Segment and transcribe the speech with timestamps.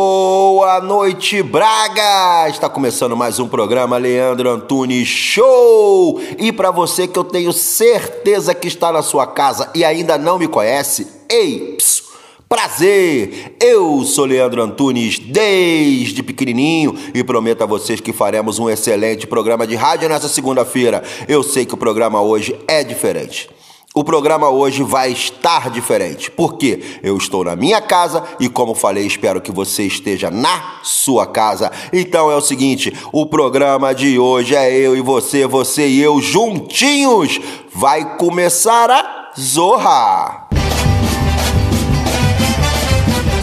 [0.00, 2.48] Boa noite, Braga!
[2.48, 6.20] Está começando mais um programa Leandro Antunes Show!
[6.38, 10.38] E para você que eu tenho certeza que está na sua casa e ainda não
[10.38, 12.04] me conhece, ei, psiu,
[12.48, 13.56] Prazer!
[13.60, 19.66] Eu sou Leandro Antunes desde pequenininho e prometo a vocês que faremos um excelente programa
[19.66, 21.02] de rádio nessa segunda-feira.
[21.26, 23.50] Eu sei que o programa hoje é diferente.
[23.94, 29.06] O programa hoje vai estar diferente, porque eu estou na minha casa e, como falei,
[29.06, 31.72] espero que você esteja na sua casa.
[31.92, 36.20] Então é o seguinte: o programa de hoje é eu e você, você e eu
[36.20, 37.40] juntinhos.
[37.74, 40.48] Vai começar a Zorra!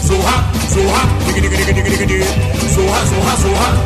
[0.06, 0.56] zorra.
[3.36, 3.76] Zorra,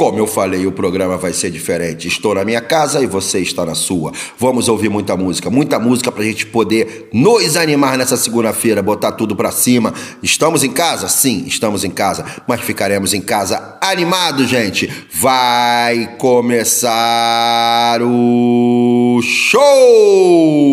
[0.00, 2.08] Como eu falei, o programa vai ser diferente.
[2.08, 4.12] Estou na minha casa e você está na sua.
[4.38, 9.36] Vamos ouvir muita música, muita música pra gente poder nos animar nessa segunda-feira, botar tudo
[9.36, 9.92] pra cima.
[10.22, 11.06] Estamos em casa?
[11.06, 14.90] Sim, estamos em casa, mas ficaremos em casa animados, gente.
[15.12, 20.72] Vai começar o show!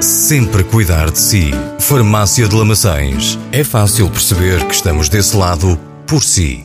[0.00, 1.50] sempre cuidar de si.
[1.78, 3.38] Farmácia de Lamaçães.
[3.52, 6.64] É fácil perceber que estamos desse lado por si.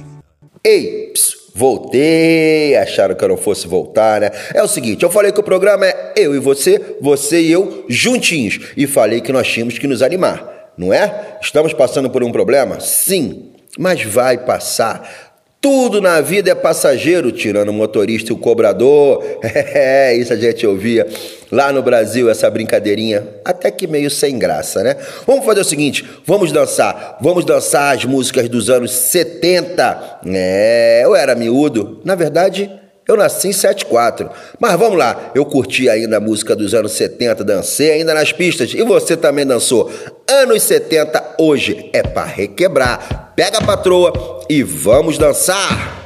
[0.64, 1.12] Ei,
[1.54, 2.76] voltei.
[2.78, 4.32] Acharam que eu não fosse voltar, né?
[4.54, 7.86] É o seguinte, eu falei que o programa é eu e você, você e eu
[7.90, 8.60] juntinhos.
[8.78, 11.38] E falei que nós tínhamos que nos animar, não é?
[11.42, 12.80] Estamos passando por um problema?
[12.80, 15.25] Sim, mas vai passar.
[15.66, 19.26] Tudo na vida é passageiro, tirando o motorista e o cobrador.
[19.74, 21.08] É, isso a gente ouvia
[21.52, 24.96] lá no Brasil, essa brincadeirinha, até que meio sem graça, né?
[25.26, 27.18] Vamos fazer o seguinte: vamos dançar.
[27.20, 30.20] Vamos dançar as músicas dos anos 70.
[30.28, 32.00] É, eu era miúdo.
[32.06, 32.70] Na verdade,
[33.08, 34.30] eu nasci em 74.
[34.60, 38.72] Mas vamos lá, eu curti ainda a música dos anos 70, dancei ainda nas pistas
[38.72, 39.92] e você também dançou.
[40.30, 43.34] Anos 70 hoje é para requebrar.
[43.36, 46.06] Pega a patroa e vamos dançar.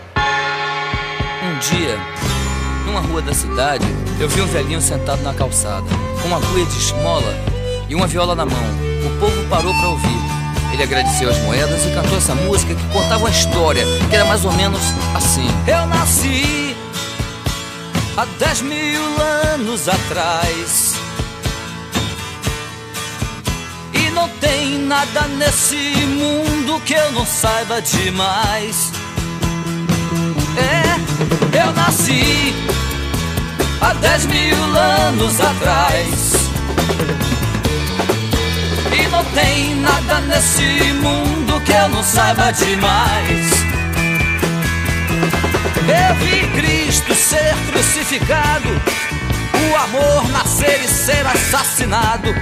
[1.44, 1.98] Um dia,
[2.86, 3.86] numa rua da cidade,
[4.20, 5.88] eu vi um velhinho sentado na calçada,
[6.22, 7.34] com uma cuia de esmola
[7.90, 8.64] e uma viola na mão.
[9.06, 10.20] O povo parou para ouvir.
[10.74, 14.46] Ele agradeceu as moedas e cantou essa música que contava uma história, que era mais
[14.46, 14.82] ou menos
[15.16, 15.48] assim.
[15.68, 16.76] Eu nasci
[18.16, 19.02] há 10 mil
[19.54, 20.99] anos atrás.
[24.10, 28.92] E não tem nada nesse mundo que eu não saiba demais.
[30.58, 32.56] É, eu nasci
[33.80, 36.34] há 10 mil anos atrás.
[38.98, 43.52] E não tem nada nesse mundo que eu não saiba demais.
[45.86, 48.70] Eu vi Cristo ser crucificado,
[49.72, 52.34] o amor nascer e ser assassinado.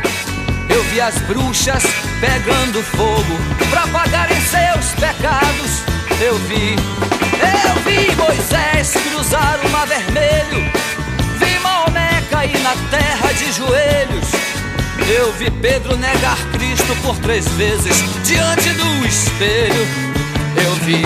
[0.78, 1.82] Eu vi as bruxas
[2.22, 3.40] pegando fogo
[3.72, 5.82] pra pagarem seus pecados.
[6.22, 6.76] Eu vi,
[7.66, 10.72] eu vi Moisés cruzar o mar vermelho,
[11.40, 13.28] vi Maomé cair na terra
[15.10, 19.88] Eu vi Pedro negar Cristo por três vezes diante do espelho.
[20.64, 21.02] Eu vi,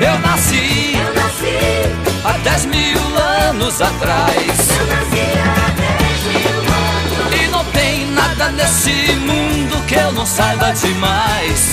[0.00, 3.00] eu nasci, eu nasci há dez mil
[3.48, 4.36] anos atrás.
[4.78, 5.49] Eu nasci
[8.40, 11.72] nada nesse mundo que eu não saiba demais.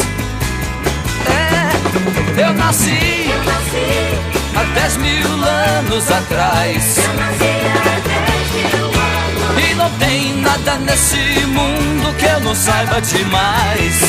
[1.26, 6.98] É, eu nasci, eu nasci há dez mil anos atrás.
[6.98, 9.64] Eu nasci há dez mil anos.
[9.72, 14.02] E não tem nada nesse mundo que eu não saiba demais.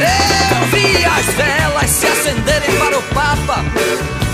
[0.00, 3.64] Eu vi as velas se acenderem para o Papa.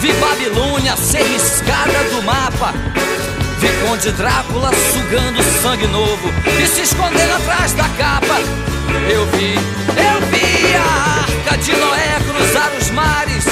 [0.02, 2.74] Vi Babilônia ser riscada do mapa.
[3.64, 6.30] Vi Conde Drácula sugando sangue novo
[6.62, 8.38] e se escondendo atrás da capa.
[9.10, 13.44] Eu vi, eu vi a arca de Noé cruzar os mares.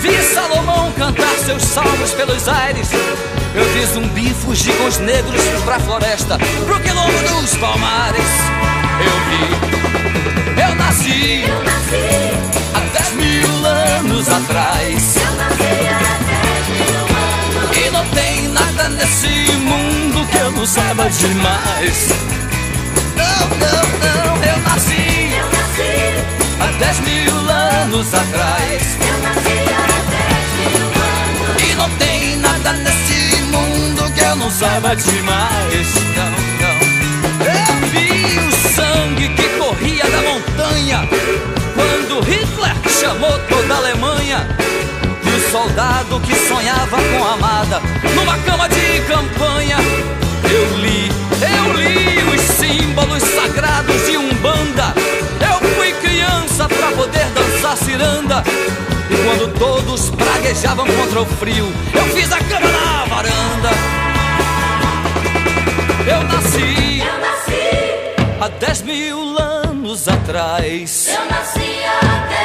[0.00, 2.88] Vi Salomão cantar seus salmos pelos aires.
[3.54, 8.30] Eu vi zumbi fugir com os negros pra floresta, pro quilombo dos palmares.
[9.04, 12.30] Eu vi, eu nasci, eu nasci
[12.72, 15.16] há dez mil anos atrás.
[15.16, 16.09] Eu nasci
[18.00, 22.08] não tem nada nesse mundo que eu não saiba demais.
[23.14, 25.92] Não, não, não, eu nasci, eu nasci
[26.60, 28.96] há dez mil anos atrás.
[29.00, 31.62] Eu nasci há dez mil anos.
[31.62, 35.94] E não tem nada nesse mundo que eu não saiba demais.
[36.16, 36.30] Não,
[36.62, 36.78] não.
[37.44, 41.08] Eu vi o sangue que corria da montanha
[41.74, 44.46] quando Hitler chamou toda a Alemanha
[45.50, 47.82] soldado que sonhava com a amada
[48.14, 49.78] numa cama de campanha.
[50.44, 51.10] Eu li,
[51.42, 54.94] eu li os símbolos sagrados de Umbanda.
[55.40, 58.44] Eu fui criança pra poder dançar ciranda.
[59.10, 63.70] E quando todos praguejavam contra o frio, eu fiz a cama na varanda.
[66.06, 71.08] Eu nasci, eu nasci há 10 mil anos atrás.
[71.08, 72.39] Eu nasci há 10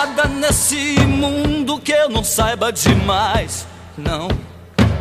[0.00, 3.66] nada nesse mundo que eu não saiba demais.
[3.98, 4.28] Não,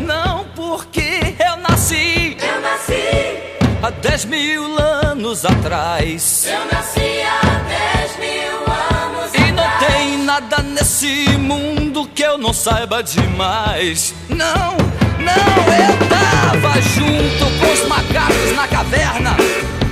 [0.01, 3.37] não, porque eu nasci Eu nasci,
[3.81, 6.45] há dez mil anos atrás.
[6.47, 9.93] eu nasci há dez mil anos E não atrás.
[9.93, 14.13] tem nada nesse mundo que eu não saiba demais.
[14.27, 14.75] Não,
[15.17, 19.37] não, eu tava junto com os macacos na caverna.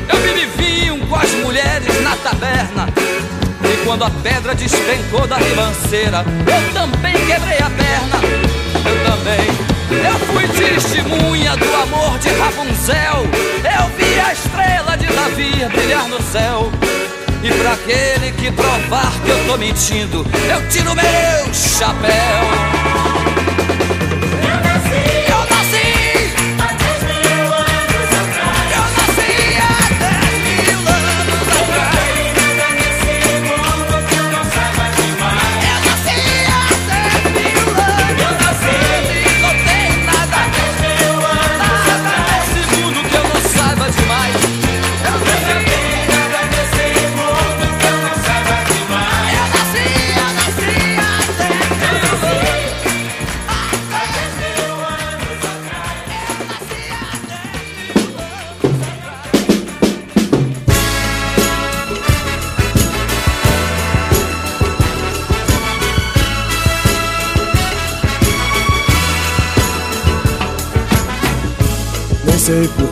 [0.10, 2.88] Eu bebi vinho com as mulheres na taberna.
[3.88, 8.20] Quando a pedra despencou da ribanceira, eu também quebrei a perna.
[8.86, 9.48] Eu também.
[10.04, 13.24] Eu fui testemunha do amor de Rapunzel.
[13.64, 16.70] Eu vi a estrela de Davi brilhar no céu.
[17.42, 22.87] E pra aquele que provar que eu tô mentindo, eu tiro meu chapéu.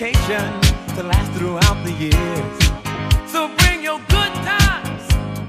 [0.00, 0.60] Dedication
[0.96, 2.58] to last throughout the years.
[3.30, 5.02] So bring your good times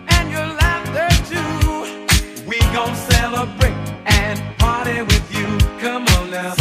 [0.09, 1.85] and your laughter too.
[2.45, 3.73] We gon' celebrate
[4.05, 5.47] and party with you.
[5.79, 6.53] Come on now.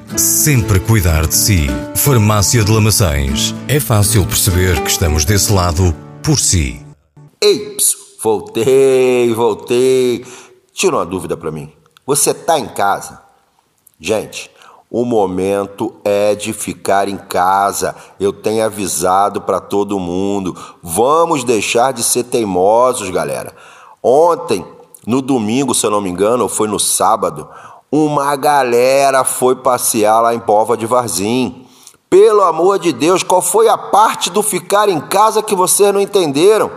[0.17, 1.67] sempre cuidar de si.
[1.95, 3.53] Farmácia de Lamaçães.
[3.67, 6.85] É fácil perceber que estamos desse lado por si.
[7.41, 7.77] Ei,
[8.21, 10.25] voltei, voltei.
[10.73, 11.71] Tira uma dúvida pra mim.
[12.05, 13.21] Você tá em casa?
[13.99, 14.51] Gente,
[14.89, 17.95] o momento é de ficar em casa.
[18.19, 20.55] Eu tenho avisado pra todo mundo.
[20.83, 23.55] Vamos deixar de ser teimosos, galera.
[24.03, 24.65] Ontem,
[25.07, 27.47] no domingo, se eu não me engano, ou foi no sábado,
[27.91, 31.67] uma galera foi passear lá em Pova de Varzim.
[32.09, 35.99] Pelo amor de Deus, qual foi a parte do ficar em casa que vocês não
[35.99, 36.71] entenderam?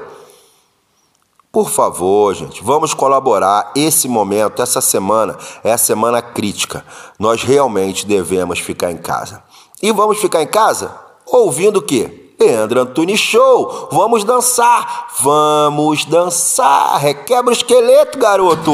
[1.53, 3.70] Por favor, gente, vamos colaborar.
[3.77, 6.85] Esse momento, essa semana, é a semana crítica.
[7.16, 9.40] Nós realmente devemos ficar em casa.
[9.81, 10.96] E vamos ficar em casa
[11.27, 12.33] ouvindo o quê?
[12.40, 13.88] Leandro Antunes Show.
[13.92, 15.09] Vamos dançar.
[15.20, 16.98] Vamos dançar.
[16.98, 18.72] Requebra o esqueleto, garoto.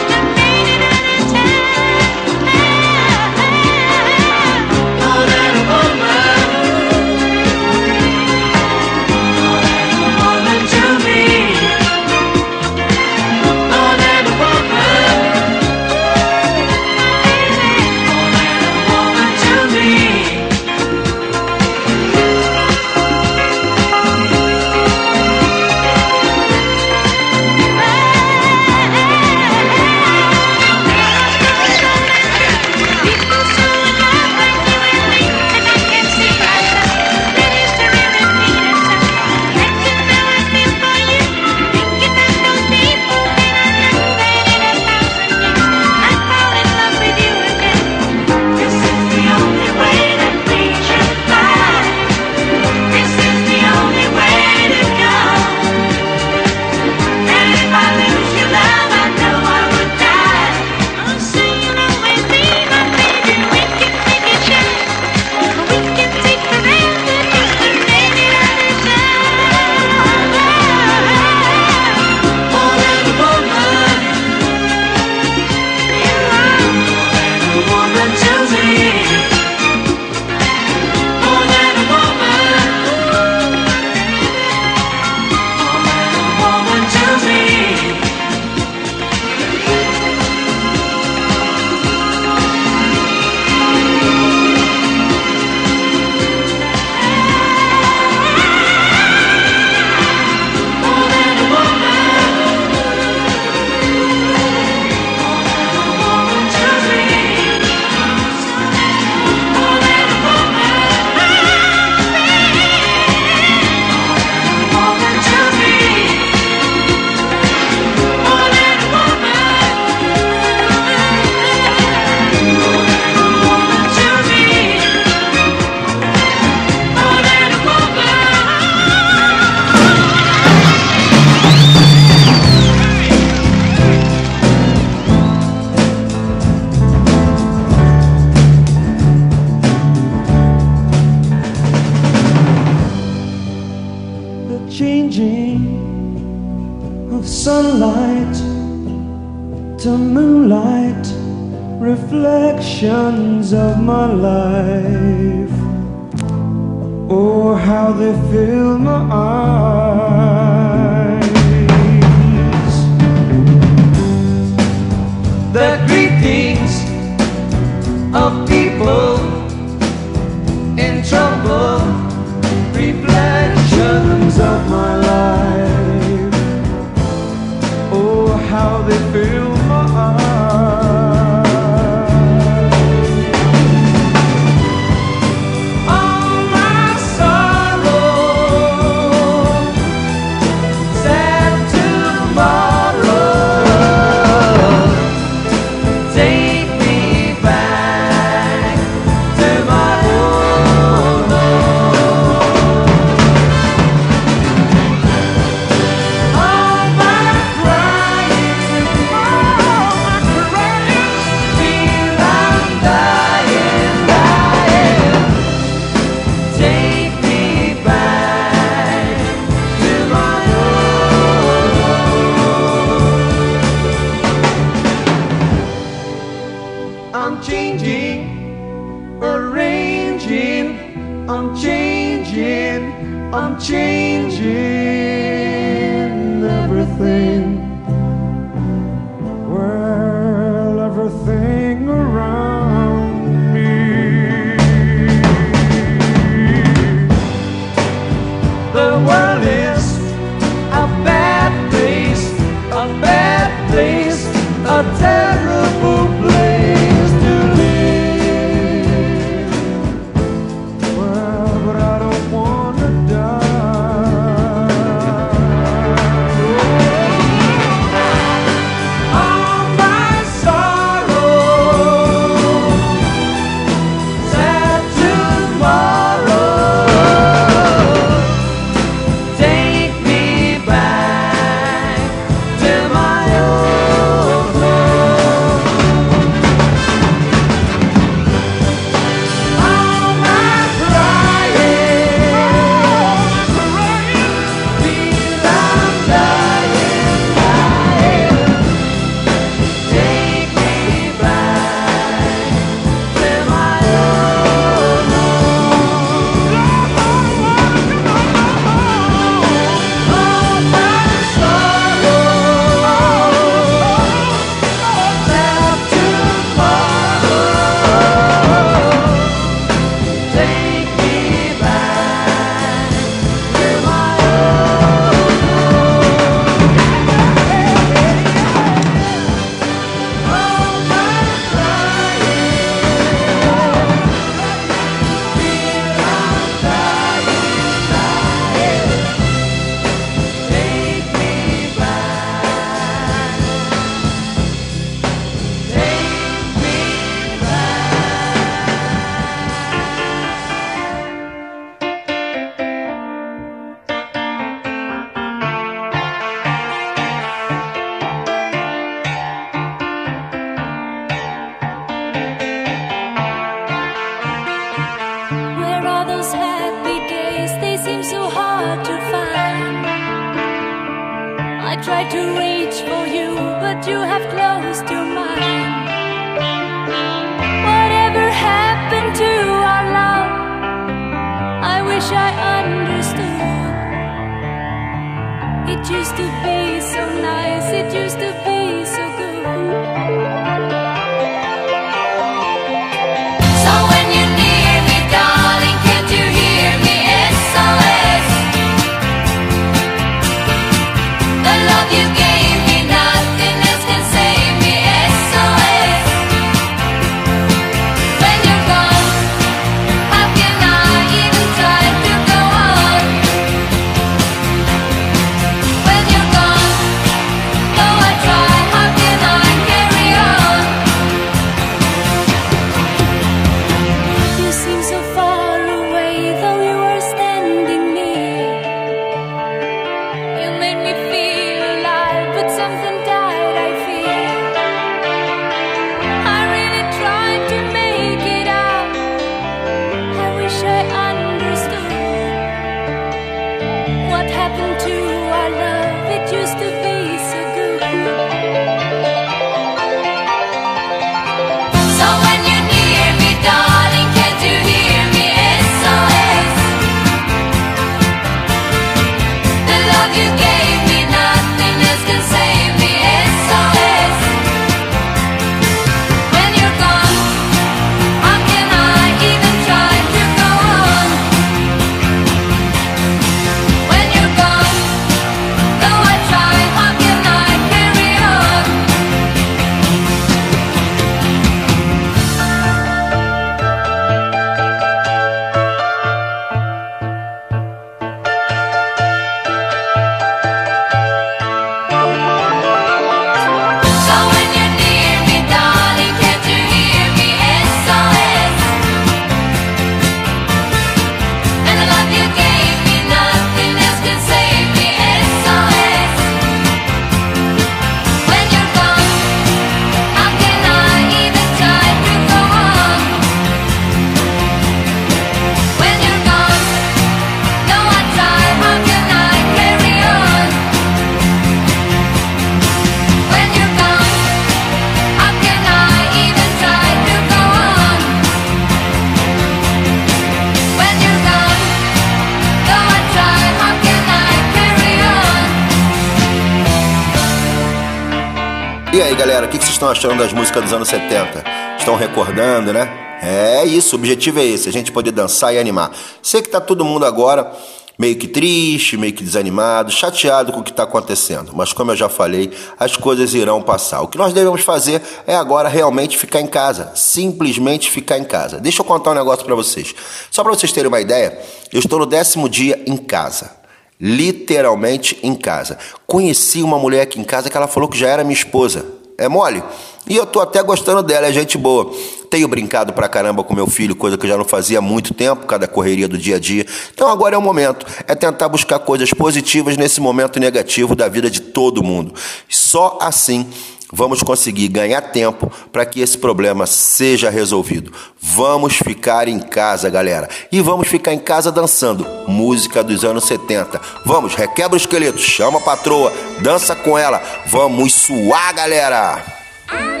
[539.81, 541.43] Estão achando das músicas dos anos 70?
[541.79, 543.19] Estão recordando, né?
[543.19, 545.91] É isso, o objetivo é esse, a gente poder dançar e animar.
[546.21, 547.51] Sei que tá todo mundo agora
[547.97, 551.51] meio que triste, meio que desanimado, chateado com o que está acontecendo.
[551.55, 554.01] Mas como eu já falei, as coisas irão passar.
[554.01, 558.59] O que nós devemos fazer é agora realmente ficar em casa, simplesmente ficar em casa.
[558.59, 559.95] Deixa eu contar um negócio para vocês.
[560.29, 561.39] Só para vocês terem uma ideia,
[561.73, 563.51] eu estou no décimo dia em casa.
[563.99, 565.79] Literalmente em casa.
[566.05, 569.00] Conheci uma mulher aqui em casa que ela falou que já era minha esposa.
[569.21, 569.63] É mole?
[570.07, 571.93] E eu tô até gostando dela, é gente boa.
[572.29, 575.13] Tenho brincado pra caramba com meu filho, coisa que eu já não fazia há muito
[575.13, 576.65] tempo, cada correria do dia a dia.
[576.93, 581.29] Então agora é o momento, é tentar buscar coisas positivas nesse momento negativo da vida
[581.29, 582.13] de todo mundo.
[582.49, 583.47] Só assim
[583.91, 587.91] vamos conseguir ganhar tempo para que esse problema seja resolvido.
[588.19, 590.29] Vamos ficar em casa, galera.
[590.51, 593.79] E vamos ficar em casa dançando música dos anos 70.
[594.05, 596.11] Vamos, requebra o esqueleto, chama a patroa,
[596.41, 597.21] dança com ela.
[597.47, 599.41] Vamos suar, galera.
[599.71, 600.00] Out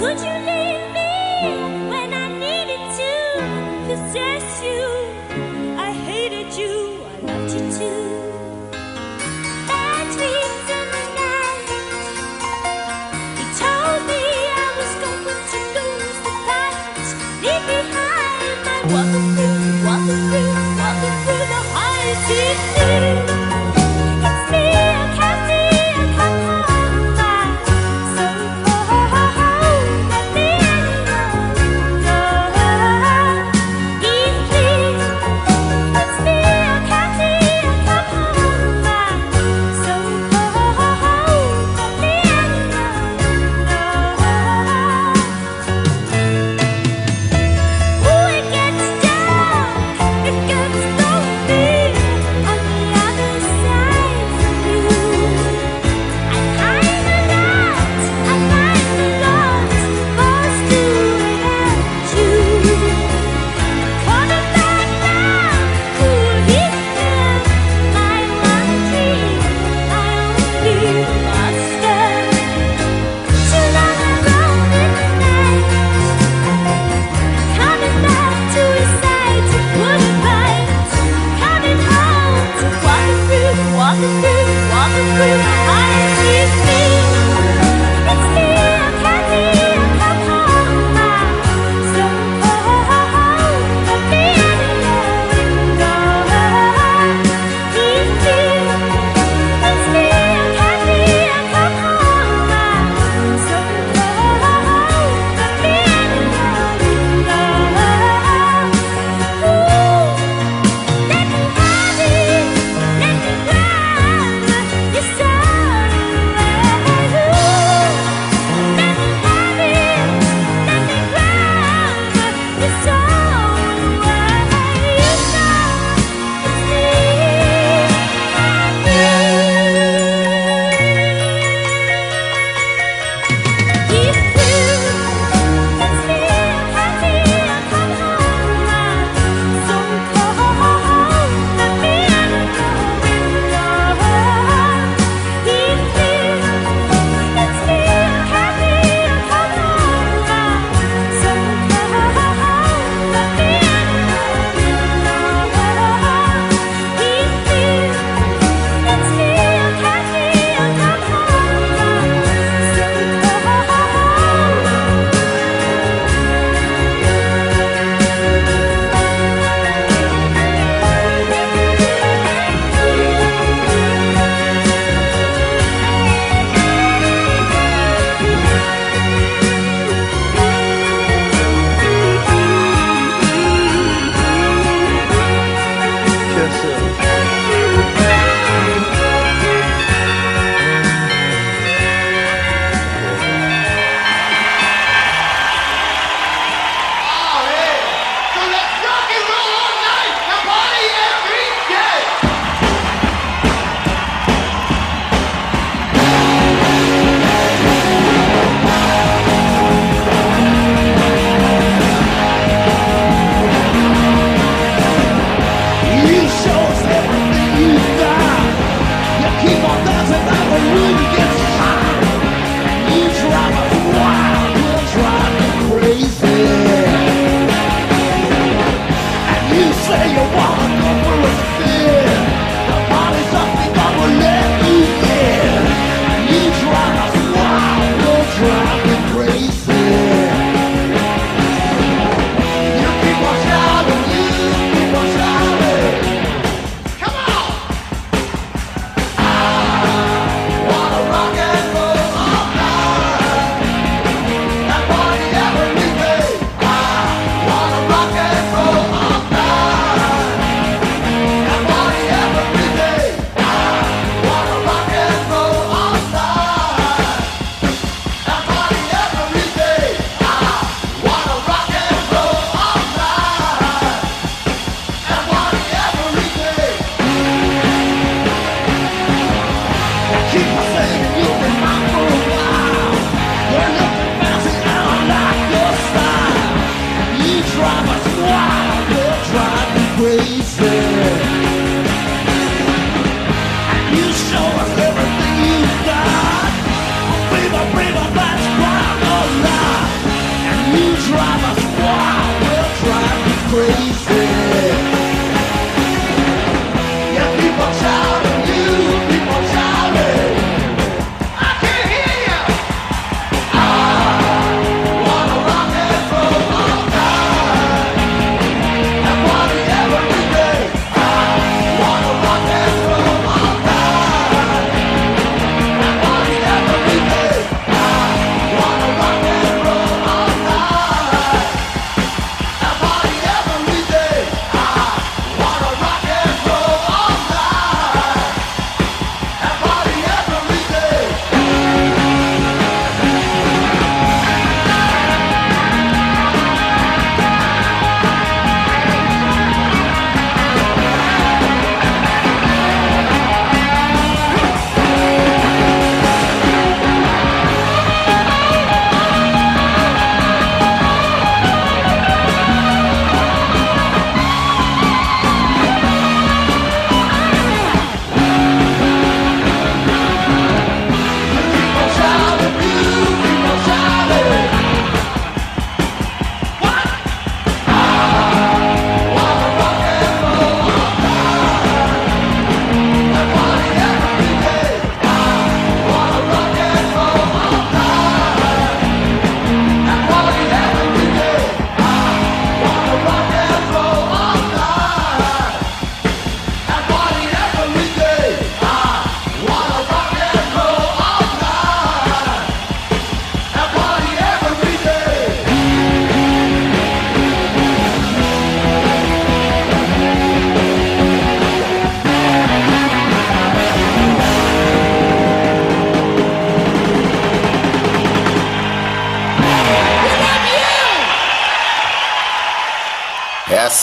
[0.00, 0.40] you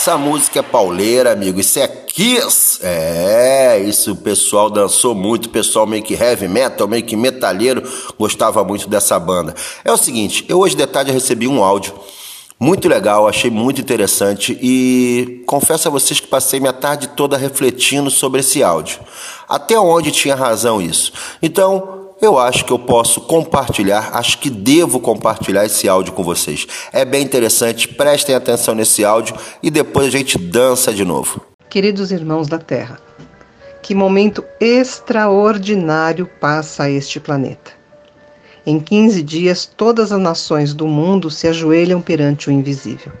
[0.08, 1.60] Essa música é pauleira, amigo.
[1.60, 2.80] Isso é Kiss.
[2.82, 5.44] É, isso o pessoal dançou muito.
[5.44, 7.82] O pessoal meio que heavy metal, meio que metalheiro,
[8.18, 9.54] gostava muito dessa banda.
[9.84, 11.92] É o seguinte, eu hoje de tarde recebi um áudio
[12.58, 18.10] muito legal, achei muito interessante e confesso a vocês que passei minha tarde toda refletindo
[18.10, 19.00] sobre esse áudio.
[19.46, 21.12] Até onde tinha razão isso?
[21.42, 26.66] Então, eu acho que eu posso compartilhar, acho que devo compartilhar esse áudio com vocês.
[26.92, 31.40] É bem interessante, prestem atenção nesse áudio e depois a gente dança de novo.
[31.70, 32.98] Queridos irmãos da Terra,
[33.82, 37.70] que momento extraordinário passa este planeta.
[38.66, 43.12] Em 15 dias, todas as nações do mundo se ajoelham perante o invisível.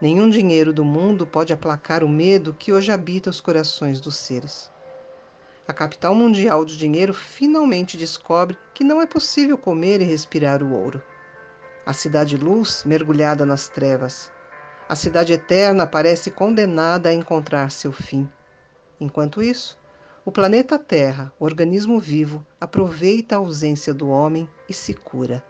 [0.00, 4.70] Nenhum dinheiro do mundo pode aplacar o medo que hoje habita os corações dos seres
[5.68, 10.72] a capital mundial do dinheiro finalmente descobre que não é possível comer e respirar o
[10.72, 11.02] ouro.
[11.84, 14.32] A cidade luz mergulhada nas trevas.
[14.88, 18.26] A cidade eterna parece condenada a encontrar seu fim.
[18.98, 19.78] Enquanto isso,
[20.24, 25.44] o planeta Terra, organismo vivo, aproveita a ausência do homem e se cura.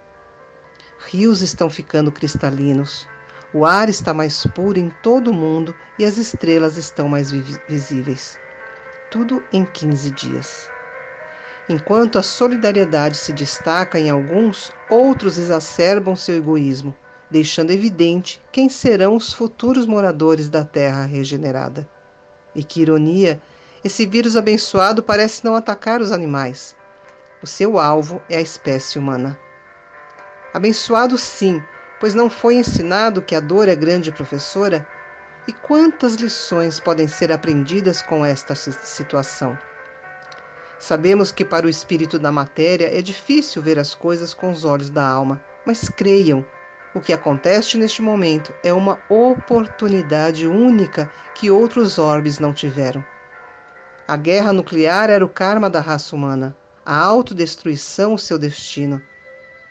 [1.07, 3.07] Rios estão ficando cristalinos,
[3.55, 8.37] o ar está mais puro em todo o mundo e as estrelas estão mais visíveis
[9.11, 10.71] tudo em 15 dias.
[11.69, 16.97] Enquanto a solidariedade se destaca em alguns, outros exacerbam seu egoísmo,
[17.31, 21.89] deixando evidente quem serão os futuros moradores da terra regenerada.
[22.55, 23.41] E que ironia,
[23.85, 26.75] esse vírus abençoado parece não atacar os animais.
[27.43, 29.39] O seu alvo é a espécie humana.
[30.55, 31.63] Abençoado sim,
[32.01, 34.89] pois não foi ensinado que a dor é grande professora
[35.49, 39.59] e quantas lições podem ser aprendidas com esta situação?
[40.79, 44.91] Sabemos que para o espírito da matéria é difícil ver as coisas com os olhos
[44.91, 46.47] da alma, mas creiam,
[46.95, 53.05] o que acontece neste momento é uma oportunidade única que outros orbes não tiveram.
[54.07, 59.03] A guerra nuclear era o karma da raça humana, a autodestruição o seu destino.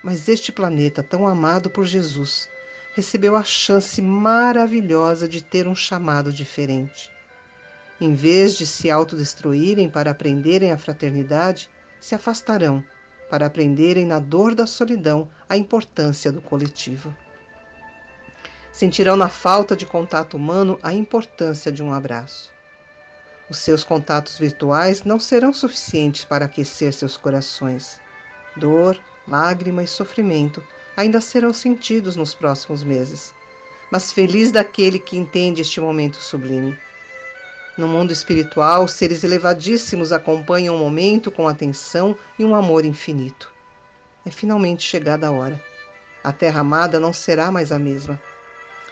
[0.04, 2.50] Mas este planeta tão amado por Jesus
[2.98, 7.12] recebeu a chance maravilhosa de ter um chamado diferente.
[8.02, 11.70] Em vez de se autodestruírem para aprenderem a fraternidade,
[12.00, 12.84] se afastarão
[13.30, 17.16] para aprenderem na dor da solidão a importância do coletivo.
[18.72, 22.52] Sentirão na falta de contato humano a importância de um abraço.
[23.48, 28.02] Os seus contatos virtuais não serão suficientes para aquecer seus corações.
[28.56, 30.64] Dor, lágrima e sofrimento
[30.98, 33.32] ainda serão sentidos nos próximos meses.
[33.92, 36.78] Mas feliz daquele que entende este momento sublime.
[37.78, 43.54] No mundo espiritual, seres elevadíssimos acompanham o momento com atenção e um amor infinito.
[44.26, 45.64] É finalmente chegada a hora.
[46.24, 48.20] A terra amada não será mais a mesma.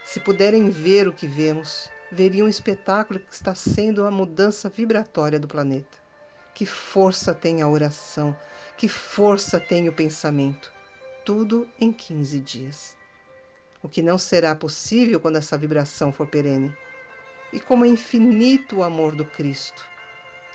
[0.05, 5.39] Se puderem ver o que vemos, veriam o espetáculo que está sendo a mudança vibratória
[5.39, 5.97] do planeta.
[6.53, 8.37] Que força tem a oração,
[8.77, 10.74] que força tem o pensamento
[11.25, 12.95] tudo em 15 dias.
[13.81, 16.75] O que não será possível quando essa vibração for perene.
[17.51, 19.83] E como é infinito o amor do Cristo.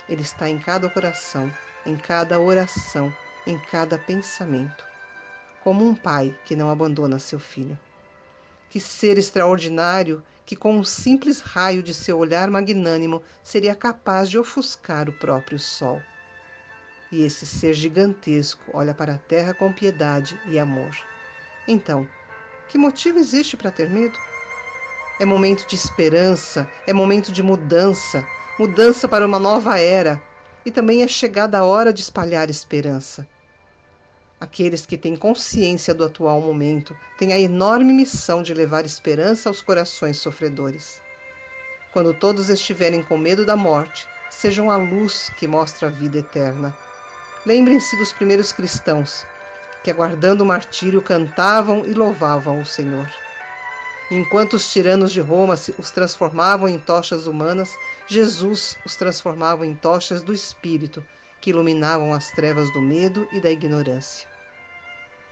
[0.07, 1.53] Ele está em cada coração,
[1.85, 3.13] em cada oração,
[3.45, 4.83] em cada pensamento.
[5.61, 7.77] Como um pai que não abandona seu filho.
[8.69, 14.39] Que ser extraordinário que, com um simples raio de seu olhar magnânimo, seria capaz de
[14.39, 16.01] ofuscar o próprio sol
[17.11, 20.95] e esse ser gigantesco olha para a terra com piedade e amor.
[21.67, 22.07] Então,
[22.67, 24.17] que motivo existe para ter medo?
[25.19, 28.25] É momento de esperança, é momento de mudança,
[28.57, 30.21] mudança para uma nova era,
[30.65, 33.27] e também é chegada a hora de espalhar esperança.
[34.39, 39.61] Aqueles que têm consciência do atual momento têm a enorme missão de levar esperança aos
[39.61, 40.99] corações sofredores.
[41.93, 46.75] Quando todos estiverem com medo da morte, sejam a luz que mostra a vida eterna
[47.43, 49.25] Lembrem-se dos primeiros cristãos,
[49.83, 53.09] que aguardando o martírio cantavam e louvavam o Senhor.
[54.11, 57.71] Enquanto os tiranos de Roma os transformavam em tochas humanas,
[58.05, 61.03] Jesus os transformava em tochas do Espírito,
[61.39, 64.29] que iluminavam as trevas do medo e da ignorância.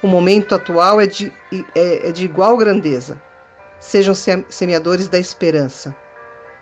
[0.02, 1.32] O momento atual é de,
[1.74, 3.22] é, é de igual grandeza.
[3.78, 4.14] Sejam
[4.48, 5.94] semeadores da esperança.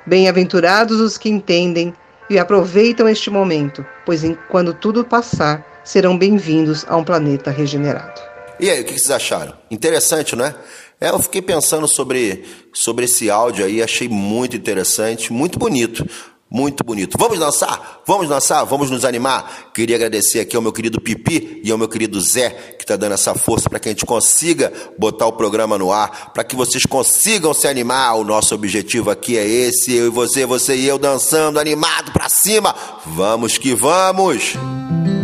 [0.05, 1.95] Bem-aventurados os que entendem
[2.31, 8.21] e aproveitam este momento, pois em, quando tudo passar, serão bem-vindos a um planeta regenerado.
[8.61, 9.55] E aí, o que vocês acharam?
[9.71, 10.55] Interessante, não é?
[11.01, 16.05] É, eu fiquei pensando sobre, sobre esse áudio aí, achei muito interessante, muito bonito.
[16.51, 17.19] Muito bonito.
[17.19, 18.01] Vamos dançar?
[18.07, 18.65] Vamos dançar?
[18.65, 19.71] Vamos nos animar?
[19.75, 23.13] Queria agradecer aqui ao meu querido Pipi e ao meu querido Zé, que está dando
[23.13, 26.87] essa força para que a gente consiga botar o programa no ar, para que vocês
[26.87, 28.17] consigam se animar.
[28.17, 32.29] O nosso objetivo aqui é esse: eu e você, você e eu dançando, animado para
[32.29, 32.75] cima.
[33.05, 34.29] Vamos que vamos!
[34.29, 35.18] Música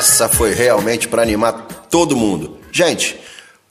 [0.00, 1.52] Essa foi realmente para animar
[1.90, 2.56] todo mundo.
[2.72, 3.20] Gente,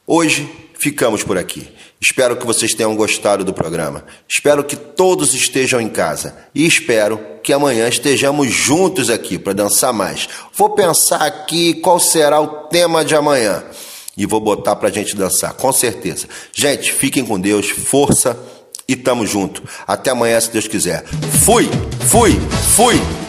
[0.05, 1.67] hoje ficamos por aqui.
[1.99, 4.05] Espero que vocês tenham gostado do programa.
[4.27, 6.38] Espero que todos estejam em casa.
[6.53, 10.30] E espero que amanhã estejamos juntos aqui para dançar mais.
[10.53, 13.63] Vou pensar aqui qual será o tema de amanhã.
[14.15, 16.27] E vou botar pra gente dançar, com certeza.
[16.53, 18.38] Gente, fiquem com Deus, força
[18.88, 19.63] e tamo junto.
[19.88, 21.03] Até amanhã, se Deus quiser.
[21.43, 21.67] Fui,
[22.07, 22.39] fui,
[22.75, 23.28] fui.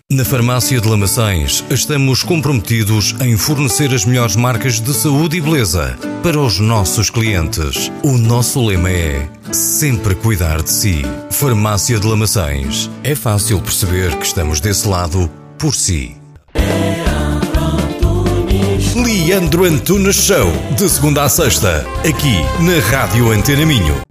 [0.11, 5.97] Na Farmácia de Lamaçães, estamos comprometidos em fornecer as melhores marcas de saúde e beleza
[6.21, 7.89] para os nossos clientes.
[8.03, 11.05] O nosso lema é sempre cuidar de si.
[11.29, 12.89] Farmácia de Lamaçães.
[13.05, 16.17] É fácil perceber que estamos desse lado por si.
[18.93, 24.10] Leandro Antunes Show, de segunda a sexta, aqui na Rádio Antena Minho.